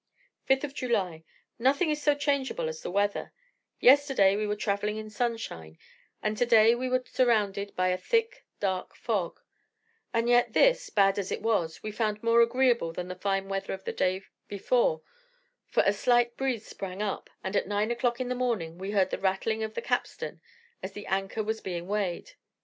[0.49, 1.23] 5th July.
[1.59, 3.33] Nothing is so changeable as the weather:
[3.79, 5.77] yesterday we were revelling in sunshine,
[6.23, 9.39] and today we were surrounded by a thick, dark fog;
[10.11, 13.73] and yet this, bad as it was, we found more agreeable than the fine weather
[13.75, 15.03] of the day before,
[15.67, 19.11] for a slight breeze sprang up, and at nine o'clock in the morning, we heard
[19.11, 20.41] the rattling of the capstan,
[20.81, 22.31] as the anchor was being weighed.